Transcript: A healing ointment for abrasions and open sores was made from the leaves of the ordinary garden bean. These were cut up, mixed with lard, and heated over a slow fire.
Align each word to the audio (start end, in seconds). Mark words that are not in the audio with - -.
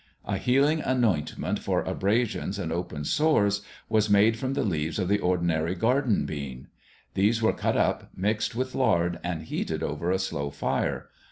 A 0.25 0.39
healing 0.39 0.81
ointment 0.83 1.59
for 1.59 1.83
abrasions 1.83 2.57
and 2.57 2.71
open 2.71 3.05
sores 3.05 3.61
was 3.87 4.09
made 4.09 4.35
from 4.35 4.55
the 4.55 4.63
leaves 4.63 4.97
of 4.97 5.07
the 5.07 5.19
ordinary 5.19 5.75
garden 5.75 6.25
bean. 6.25 6.69
These 7.13 7.43
were 7.43 7.53
cut 7.53 7.77
up, 7.77 8.09
mixed 8.17 8.55
with 8.55 8.73
lard, 8.73 9.19
and 9.23 9.43
heated 9.43 9.83
over 9.83 10.09
a 10.09 10.17
slow 10.17 10.49
fire. 10.49 11.09